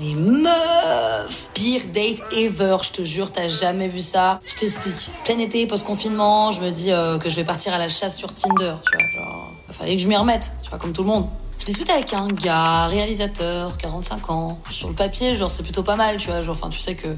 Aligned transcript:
Mais 0.00 0.14
meuf 0.14 1.50
Pire 1.52 1.82
date 1.92 2.20
ever, 2.32 2.78
je 2.82 2.90
te 2.90 3.02
jure, 3.02 3.30
t'as 3.30 3.48
jamais 3.48 3.86
vu 3.86 4.00
ça. 4.00 4.40
Je 4.46 4.54
t'explique. 4.54 5.10
Plein 5.24 5.38
été, 5.38 5.66
post-confinement, 5.66 6.52
je 6.52 6.60
me 6.62 6.70
dis 6.70 6.90
euh, 6.90 7.18
que 7.18 7.28
je 7.28 7.36
vais 7.36 7.44
partir 7.44 7.74
à 7.74 7.78
la 7.78 7.90
chasse 7.90 8.16
sur 8.16 8.32
Tinder, 8.32 8.76
tu 8.82 8.96
vois, 8.96 9.10
genre... 9.10 9.52
Fallait 9.68 9.96
que 9.96 10.02
je 10.02 10.08
m'y 10.08 10.16
remette, 10.16 10.52
tu 10.62 10.70
vois, 10.70 10.78
comme 10.78 10.94
tout 10.94 11.02
le 11.02 11.08
monde. 11.08 11.28
Je 11.58 11.66
discute 11.66 11.90
avec 11.90 12.14
un 12.14 12.28
gars, 12.28 12.86
réalisateur, 12.86 13.76
45 13.76 14.30
ans. 14.30 14.58
Sur 14.70 14.88
le 14.88 14.94
papier, 14.94 15.36
genre, 15.36 15.50
c'est 15.50 15.62
plutôt 15.62 15.82
pas 15.82 15.96
mal, 15.96 16.16
tu 16.16 16.28
vois, 16.28 16.40
genre, 16.40 16.56
enfin, 16.56 16.70
tu 16.70 16.80
sais 16.80 16.94
que 16.94 17.08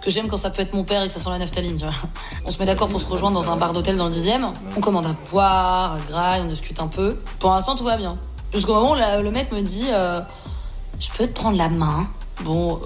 que 0.00 0.10
j'aime 0.10 0.28
quand 0.28 0.38
ça 0.38 0.48
peut 0.48 0.62
être 0.62 0.72
mon 0.72 0.82
père 0.82 1.02
et 1.02 1.08
que 1.08 1.12
ça 1.12 1.20
sent 1.20 1.28
la 1.28 1.36
naphtaline, 1.36 1.76
tu 1.76 1.84
vois. 1.84 1.92
On 2.46 2.50
se 2.50 2.58
met 2.58 2.64
d'accord 2.64 2.88
pour 2.88 3.02
se 3.02 3.06
rejoindre 3.06 3.38
dans 3.38 3.52
un 3.52 3.56
bar 3.56 3.74
d'hôtel 3.74 3.98
dans 3.98 4.06
le 4.06 4.12
dixième. 4.12 4.50
On 4.74 4.80
commande 4.80 5.04
à 5.04 5.14
boire, 5.30 5.96
à 5.96 5.98
graille, 6.08 6.40
on 6.40 6.46
discute 6.46 6.80
un 6.80 6.86
peu. 6.86 7.20
Pour 7.38 7.50
l'instant, 7.50 7.76
tout 7.76 7.84
va 7.84 7.98
bien. 7.98 8.16
Jusqu'au 8.50 8.72
moment 8.72 8.92
où 8.92 9.22
le 9.22 9.30
mec 9.30 9.52
me 9.52 9.60
dit, 9.60 9.88
euh, 9.90 10.22
je 10.98 11.10
peux 11.10 11.26
te 11.26 11.32
prendre 11.32 11.58
la 11.58 11.68
main? 11.68 12.08
Bon, 12.44 12.76
euh, 12.76 12.78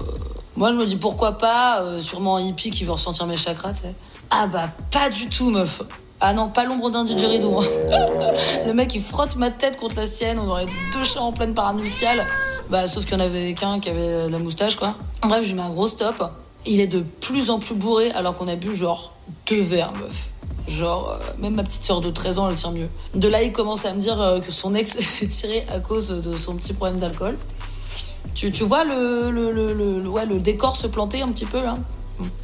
moi 0.55 0.71
je 0.71 0.77
me 0.77 0.85
dis 0.85 0.97
pourquoi 0.97 1.37
pas, 1.37 1.81
euh, 1.81 2.01
sûrement 2.01 2.37
un 2.37 2.41
hippie 2.41 2.71
qui 2.71 2.83
veut 2.83 2.91
ressentir 2.91 3.25
mes 3.25 3.37
chakras, 3.37 3.73
tu 3.73 3.81
sais. 3.81 3.95
Ah 4.29 4.47
bah 4.47 4.69
pas 4.91 5.09
du 5.09 5.29
tout, 5.29 5.49
meuf. 5.49 5.81
Ah 6.19 6.33
non, 6.33 6.49
pas 6.49 6.65
l'ombre 6.65 6.89
d'un 6.89 7.03
didgeridoo. 7.03 7.59
Hein. 7.61 7.65
le 8.65 8.73
mec 8.73 8.93
il 8.95 9.01
frotte 9.01 9.35
ma 9.37 9.51
tête 9.51 9.77
contre 9.77 9.95
la 9.97 10.07
sienne, 10.07 10.39
on 10.39 10.49
aurait 10.49 10.65
dit 10.65 10.73
deux 10.93 11.03
chats 11.03 11.21
en 11.21 11.31
pleine 11.31 11.53
paranunciale. 11.53 12.25
Bah 12.69 12.87
sauf 12.87 13.05
qu'il 13.05 13.13
y 13.13 13.17
en 13.17 13.23
avait 13.23 13.53
qu'un 13.53 13.79
qui 13.79 13.89
avait 13.89 14.25
de 14.25 14.31
la 14.31 14.39
moustache 14.39 14.75
quoi. 14.75 14.95
Bref, 15.21 15.43
je 15.43 15.49
lui 15.49 15.55
mets 15.55 15.61
un 15.61 15.69
gros 15.69 15.87
stop. 15.87 16.31
Il 16.65 16.79
est 16.81 16.87
de 16.87 17.01
plus 17.01 17.49
en 17.49 17.59
plus 17.59 17.75
bourré 17.75 18.11
alors 18.11 18.35
qu'on 18.37 18.47
a 18.47 18.55
bu 18.55 18.75
genre 18.75 19.13
deux 19.47 19.61
verres, 19.61 19.93
meuf. 19.93 20.29
Genre, 20.67 21.11
euh, 21.11 21.41
même 21.41 21.53
ma 21.53 21.63
petite 21.63 21.83
sœur 21.83 22.01
de 22.01 22.09
13 22.09 22.39
ans, 22.39 22.49
elle 22.49 22.55
tient 22.55 22.71
mieux. 22.71 22.89
De 23.13 23.27
là, 23.27 23.43
il 23.43 23.51
commence 23.51 23.85
à 23.85 23.93
me 23.93 23.99
dire 23.99 24.41
que 24.43 24.51
son 24.51 24.73
ex 24.73 24.97
s'est 24.99 25.27
tiré 25.27 25.63
à 25.69 25.79
cause 25.79 26.09
de 26.09 26.35
son 26.35 26.55
petit 26.55 26.73
problème 26.73 26.99
d'alcool. 26.99 27.37
Tu, 28.35 28.51
tu 28.51 28.65
vois 28.65 28.83
le, 28.83 29.31
le, 29.31 29.51
le, 29.51 29.73
le, 29.73 30.09
ouais, 30.09 30.25
le 30.25 30.39
décor 30.39 30.75
se 30.75 30.87
planter 30.87 31.21
un 31.21 31.29
petit 31.29 31.45
peu 31.45 31.63
là 31.63 31.75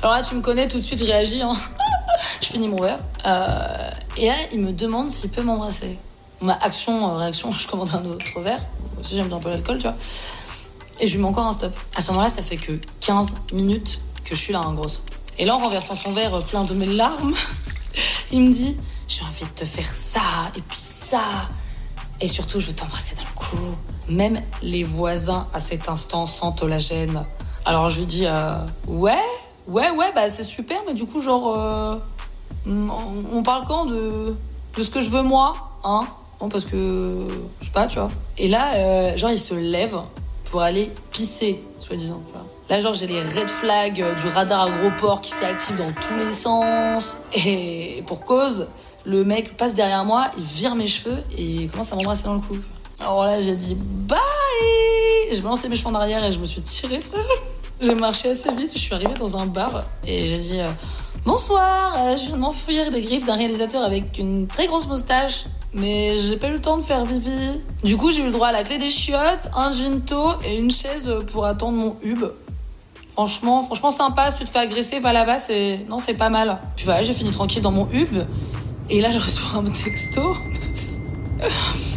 Alors 0.01 0.15
là, 0.15 0.21
tu 0.21 0.35
me 0.35 0.41
connais, 0.41 0.69
tout 0.69 0.79
de 0.79 0.83
suite, 0.83 0.99
je 0.99 1.03
réagis. 1.03 1.41
Hein. 1.41 1.57
je 2.41 2.47
finis 2.47 2.69
mon 2.69 2.79
verre. 2.79 2.99
Euh, 3.25 3.89
et 4.15 4.27
là, 4.27 4.35
il 4.53 4.61
me 4.61 4.71
demande 4.71 5.11
s'il 5.11 5.29
peut 5.29 5.43
m'embrasser. 5.43 5.97
Ma 6.39 6.53
action, 6.53 7.09
euh, 7.09 7.17
réaction, 7.17 7.51
je 7.51 7.67
commande 7.67 7.89
un 7.93 8.05
autre 8.05 8.39
verre. 8.39 8.61
Si 9.03 9.15
j'aime 9.15 9.27
bien 9.27 9.37
un 9.37 9.41
peu 9.41 9.49
l'alcool, 9.49 9.77
tu 9.77 9.83
vois. 9.83 9.97
Et 11.01 11.07
je 11.07 11.15
lui 11.15 11.23
mets 11.23 11.27
encore 11.27 11.47
un 11.47 11.53
stop. 11.53 11.77
À 11.95 12.01
ce 12.01 12.11
moment-là, 12.11 12.29
ça 12.29 12.41
fait 12.41 12.57
que 12.57 12.79
15 13.01 13.37
minutes 13.53 14.01
que 14.23 14.33
je 14.33 14.41
suis 14.41 14.53
là, 14.53 14.61
en 14.61 14.71
grosse. 14.71 15.03
Et 15.37 15.43
là, 15.43 15.55
en 15.55 15.59
renversant 15.59 15.95
son 15.95 16.13
verre 16.13 16.35
euh, 16.35 16.41
plein 16.41 16.63
de 16.63 16.73
mes 16.73 16.85
larmes, 16.85 17.35
il 18.31 18.43
me 18.43 18.51
dit 18.51 18.77
J'ai 19.09 19.23
envie 19.23 19.43
de 19.43 19.59
te 19.59 19.65
faire 19.65 19.91
ça, 19.93 20.21
et 20.55 20.61
puis 20.61 20.79
ça. 20.79 21.49
Et 22.21 22.29
surtout, 22.29 22.61
je 22.61 22.67
veux 22.67 22.75
t'embrasser 22.75 23.15
dans 23.15 23.23
le 23.23 23.35
cou. 23.35 23.57
Même 24.09 24.39
les 24.61 24.83
voisins 24.83 25.47
à 25.53 25.59
cet 25.59 25.89
instant 25.89 26.25
sentent 26.25 26.63
la 26.63 26.79
gêne. 26.79 27.23
Alors 27.65 27.89
je 27.89 27.99
lui 27.99 28.05
dis 28.05 28.25
euh, 28.25 28.55
ouais, 28.87 29.13
ouais, 29.67 29.89
ouais, 29.91 30.11
bah 30.13 30.29
c'est 30.29 30.43
super, 30.43 30.77
mais 30.87 30.93
du 30.93 31.05
coup 31.05 31.21
genre 31.21 31.55
euh, 31.55 31.95
on, 32.65 33.43
parle 33.43 33.65
quand 33.67 33.85
de 33.85 34.35
de 34.75 34.83
ce 34.83 34.89
que 34.89 35.01
je 35.01 35.09
veux 35.09 35.21
moi, 35.21 35.53
hein? 35.83 36.01
Bon 36.39 36.49
parce 36.49 36.65
que 36.65 37.27
je 37.59 37.65
sais 37.65 37.71
pas, 37.71 37.87
tu 37.87 37.99
vois. 37.99 38.09
Et 38.37 38.47
là, 38.47 38.73
euh, 38.75 39.17
genre 39.17 39.29
il 39.29 39.39
se 39.39 39.53
lève 39.53 39.95
pour 40.45 40.61
aller 40.61 40.91
pisser, 41.11 41.63
soi-disant. 41.79 42.21
Là, 42.71 42.79
genre, 42.79 42.93
j'ai 42.93 43.05
les 43.05 43.19
red 43.19 43.49
flags 43.49 44.01
du 44.21 44.27
radar 44.27 44.61
agroport 44.61 45.19
qui 45.19 45.31
s'active 45.31 45.75
dans 45.75 45.91
tous 45.91 46.17
les 46.17 46.31
sens. 46.31 47.19
Et 47.33 48.01
pour 48.07 48.23
cause, 48.23 48.69
le 49.03 49.25
mec 49.25 49.57
passe 49.57 49.75
derrière 49.75 50.05
moi, 50.05 50.31
il 50.37 50.43
vire 50.43 50.75
mes 50.75 50.87
cheveux 50.87 51.21
et 51.37 51.43
il 51.43 51.69
commence 51.69 51.91
à 51.91 51.97
m'embrasser 51.97 52.25
dans 52.25 52.35
le 52.35 52.39
cou. 52.39 52.55
Alors 53.01 53.25
là, 53.25 53.41
j'ai 53.41 53.55
dit 53.55 53.75
bye 53.75 54.19
J'ai 55.31 55.41
balancé 55.41 55.67
mes 55.69 55.75
cheveux 55.75 55.89
en 55.89 55.95
arrière 55.95 56.23
et 56.23 56.31
je 56.31 56.39
me 56.39 56.45
suis 56.45 56.61
tirée, 56.61 56.99
frère. 56.99 57.25
J'ai 57.81 57.95
marché 57.95 58.29
assez 58.29 58.53
vite, 58.53 58.71
je 58.73 58.79
suis 58.79 58.93
arrivée 58.93 59.15
dans 59.17 59.37
un 59.37 59.47
bar 59.47 59.83
et 60.05 60.27
j'ai 60.27 60.37
dit 60.37 60.59
euh, 60.59 60.69
Bonsoir, 61.25 61.95
euh, 61.97 62.15
je 62.15 62.27
viens 62.27 62.35
de 62.35 62.41
m'enfuir 62.41 62.91
des 62.91 63.01
griffes 63.01 63.25
d'un 63.25 63.37
réalisateur 63.37 63.83
avec 63.83 64.19
une 64.19 64.45
très 64.45 64.67
grosse 64.67 64.85
moustache, 64.85 65.45
mais 65.73 66.15
j'ai 66.15 66.37
pas 66.37 66.47
eu 66.47 66.53
le 66.53 66.61
temps 66.61 66.77
de 66.77 66.83
faire 66.83 67.01
pipi. 67.03 67.63
Du 67.83 67.97
coup, 67.97 68.11
j'ai 68.11 68.21
eu 68.21 68.25
le 68.25 68.31
droit 68.31 68.49
à 68.49 68.51
la 68.51 68.63
clé 68.63 68.77
des 68.77 68.91
chiottes, 68.91 69.49
un 69.55 69.73
ginto 69.73 70.33
et 70.45 70.59
une 70.59 70.69
chaise 70.69 71.11
pour 71.31 71.45
attendre 71.45 71.77
mon 71.77 71.97
hub. 72.03 72.23
Franchement, 73.13 73.61
franchement 73.61 73.91
sympa, 73.91 74.29
si 74.29 74.37
tu 74.37 74.45
te 74.45 74.51
fais 74.51 74.59
agresser, 74.59 74.99
va 74.99 75.11
là-bas, 75.11 75.39
c'est... 75.39 75.79
Non, 75.89 75.97
c'est 75.97 76.13
pas 76.13 76.29
mal. 76.29 76.61
Puis 76.75 76.85
voilà, 76.85 77.01
j'ai 77.01 77.13
fini 77.13 77.31
tranquille 77.31 77.63
dans 77.63 77.71
mon 77.71 77.87
hub. 77.91 78.15
Et 78.91 79.01
là, 79.01 79.09
je 79.09 79.17
reçois 79.17 79.59
un 79.59 79.63
texto. 79.63 80.35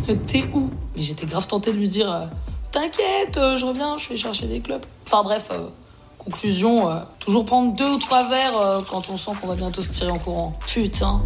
T'es 0.26 0.44
où? 0.54 0.70
Mais 0.96 1.02
j'étais 1.02 1.26
grave 1.26 1.46
tentée 1.46 1.72
de 1.72 1.78
lui 1.78 1.88
dire 1.88 2.10
euh, 2.10 2.26
T'inquiète, 2.70 3.36
euh, 3.36 3.56
je 3.56 3.66
reviens, 3.66 3.96
je 3.96 4.08
vais 4.08 4.16
chercher 4.16 4.46
des 4.46 4.60
clubs. 4.60 4.84
Enfin 5.06 5.22
bref, 5.22 5.48
euh, 5.52 5.68
conclusion 6.18 7.02
toujours 7.18 7.44
prendre 7.44 7.74
deux 7.74 7.90
ou 7.90 7.98
trois 7.98 8.26
verres 8.26 8.82
quand 8.88 9.10
on 9.10 9.18
sent 9.18 9.32
qu'on 9.40 9.46
va 9.46 9.56
bientôt 9.56 9.82
se 9.82 9.90
tirer 9.90 10.10
en 10.10 10.18
courant. 10.18 10.58
Putain. 10.66 11.22